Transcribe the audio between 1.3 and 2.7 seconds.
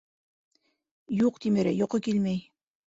Тимерәй, йоҡо килмәй.